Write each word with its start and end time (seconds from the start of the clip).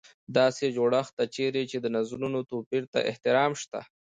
داسې 0.37 0.65
جوړښت 0.75 1.13
ته 1.17 1.25
چېرې 1.35 1.63
چې 1.71 1.77
د 1.81 1.85
نظرونو 1.97 2.39
توپیر 2.51 2.83
ته 2.93 2.99
احترام 3.09 3.51
شته 3.61 3.79
وي. 3.83 3.89